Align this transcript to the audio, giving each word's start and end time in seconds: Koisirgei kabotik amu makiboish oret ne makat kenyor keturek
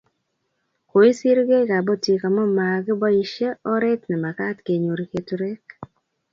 Koisirgei 0.89 1.67
kabotik 1.69 2.21
amu 2.27 2.43
makiboish 2.57 3.37
oret 3.73 4.01
ne 4.07 4.17
makat 4.23 4.57
kenyor 4.65 4.99
keturek 5.11 5.65